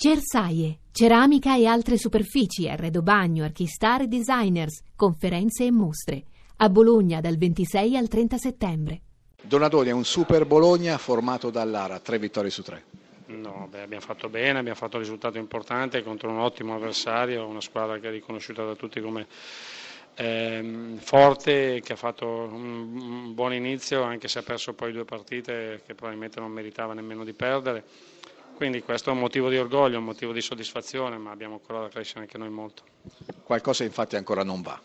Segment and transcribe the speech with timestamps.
[0.00, 6.22] Cersaie, ceramica e altre superfici, arredo bagno, archistar e designers, conferenze e mostre.
[6.58, 9.00] A Bologna dal 26 al 30 settembre.
[9.42, 12.84] Donatoni è un super Bologna formato dall'Ara, tre vittorie su tre.
[13.26, 17.60] No, beh, abbiamo fatto bene, abbiamo fatto un risultato importante contro un ottimo avversario, una
[17.60, 19.26] squadra che è riconosciuta da tutti come
[20.14, 25.04] ehm, forte, che ha fatto un, un buon inizio anche se ha perso poi due
[25.04, 27.82] partite che probabilmente non meritava nemmeno di perdere.
[28.58, 31.88] Quindi questo è un motivo di orgoglio, un motivo di soddisfazione, ma abbiamo ancora da
[31.90, 32.82] crescere anche noi molto.
[33.44, 34.82] Qualcosa infatti ancora non va.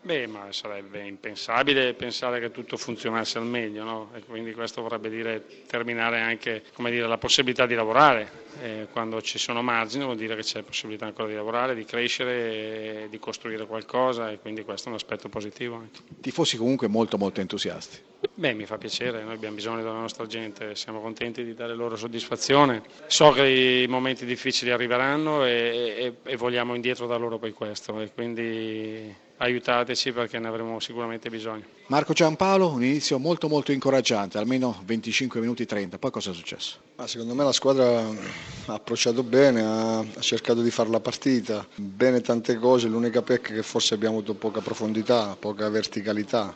[0.00, 4.10] Beh, ma sarebbe impensabile pensare che tutto funzionasse al meglio, no?
[4.14, 8.28] E quindi questo vorrebbe dire terminare anche dire, la possibilità di lavorare.
[8.60, 13.06] E quando ci sono margini vuol dire che c'è possibilità ancora di lavorare, di crescere,
[13.08, 16.00] di costruire qualcosa e quindi questo è un aspetto positivo anche.
[16.20, 18.10] Tifosi comunque molto molto entusiasti.
[18.34, 21.96] Beh, mi fa piacere, noi abbiamo bisogno della nostra gente, siamo contenti di dare loro
[21.96, 22.82] soddisfazione.
[23.06, 23.46] So che
[23.84, 29.14] i momenti difficili arriveranno e, e, e vogliamo indietro da loro poi questo e quindi
[29.36, 31.64] aiutateci perché ne avremo sicuramente bisogno.
[31.88, 36.78] Marco Giampaolo, un inizio molto molto incoraggiante, almeno 25 minuti 30, poi cosa è successo?
[36.96, 42.20] Ma secondo me la squadra ha approcciato bene, ha, cercato di fare la partita, bene
[42.20, 46.54] tante cose, l'unica pecca è che forse abbiamo avuto poca profondità, poca verticalità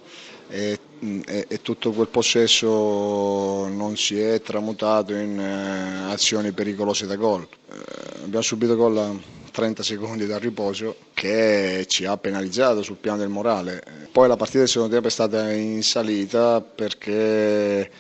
[0.48, 0.78] e,
[1.26, 7.42] e, e tutto quel possesso non si è tramutato in eh, azioni pericolose da gol.
[7.70, 13.28] Eh, abbiamo subito gol 30 secondi dal riposo che ci ha penalizzato sul piano del
[13.28, 13.82] morale.
[14.12, 17.90] Poi la partita del secondo tempo è stata in salita perché eh,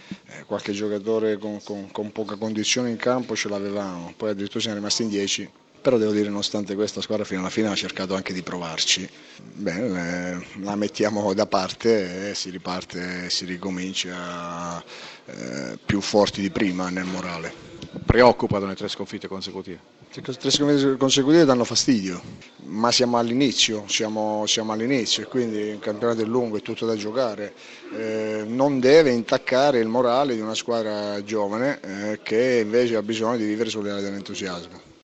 [0.46, 5.02] qualche giocatore con, con, con poca condizione in campo ce l'avevamo, poi addirittura siamo rimasti
[5.02, 5.50] in 10
[5.86, 9.08] però devo dire nonostante questa squadra fino alla fine ha cercato anche di provarci.
[9.54, 14.82] Bene, eh, la mettiamo da parte e si riparte, si ricomincia
[15.26, 17.66] eh, più forti di prima nel morale
[18.04, 19.78] preoccupano le tre sconfitte consecutive?
[20.12, 22.20] Le tre sconfitte consecutive danno fastidio,
[22.64, 26.96] ma siamo all'inizio, siamo, siamo all'inizio e quindi il campionato è lungo, è tutto da
[26.96, 27.54] giocare.
[27.94, 33.36] Eh, non deve intaccare il morale di una squadra giovane eh, che invece ha bisogno
[33.36, 34.94] di vivere sulle ali dell'entusiasmo.